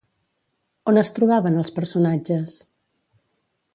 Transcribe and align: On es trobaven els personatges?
On 0.91 0.97
es 1.01 1.11
trobaven 1.19 1.59
els 1.65 1.71
personatges? 1.77 2.57